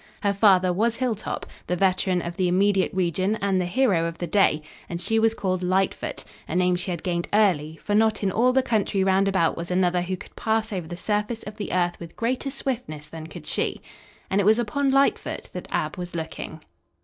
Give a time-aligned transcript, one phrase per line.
[0.21, 4.25] Her father was Hilltop, the veteran of the immediate region and the hero of the
[4.25, 8.31] day, and she was called Lightfoot, a name she had gained early, for not in
[8.31, 11.71] all the country round about was another who could pass over the surface of the
[11.71, 13.79] earth with greater swiftness than could she.
[14.27, 16.61] And it was upon Lightfoot that Ab was looking.